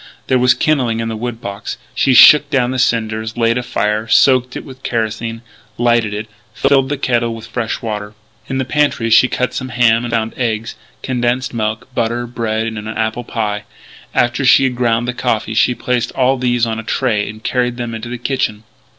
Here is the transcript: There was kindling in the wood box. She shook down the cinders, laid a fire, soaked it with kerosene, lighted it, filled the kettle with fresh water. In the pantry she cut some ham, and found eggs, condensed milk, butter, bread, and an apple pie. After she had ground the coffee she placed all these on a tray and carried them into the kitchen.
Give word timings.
There 0.25 0.39
was 0.39 0.55
kindling 0.55 0.99
in 0.99 1.09
the 1.09 1.15
wood 1.15 1.41
box. 1.41 1.77
She 1.93 2.15
shook 2.15 2.49
down 2.49 2.71
the 2.71 2.79
cinders, 2.79 3.37
laid 3.37 3.59
a 3.59 3.61
fire, 3.61 4.07
soaked 4.07 4.55
it 4.55 4.65
with 4.65 4.81
kerosene, 4.81 5.43
lighted 5.77 6.11
it, 6.11 6.25
filled 6.55 6.89
the 6.89 6.97
kettle 6.97 7.35
with 7.35 7.45
fresh 7.45 7.83
water. 7.83 8.15
In 8.49 8.57
the 8.57 8.65
pantry 8.65 9.11
she 9.11 9.27
cut 9.27 9.53
some 9.53 9.69
ham, 9.69 10.03
and 10.03 10.11
found 10.11 10.33
eggs, 10.37 10.73
condensed 11.03 11.53
milk, 11.53 11.87
butter, 11.93 12.25
bread, 12.25 12.65
and 12.65 12.79
an 12.79 12.87
apple 12.87 13.23
pie. 13.23 13.65
After 14.15 14.43
she 14.43 14.63
had 14.63 14.75
ground 14.75 15.07
the 15.07 15.13
coffee 15.13 15.53
she 15.53 15.75
placed 15.75 16.11
all 16.13 16.35
these 16.39 16.65
on 16.65 16.79
a 16.79 16.83
tray 16.83 17.29
and 17.29 17.43
carried 17.43 17.77
them 17.77 17.93
into 17.93 18.09
the 18.09 18.17
kitchen. 18.17 18.63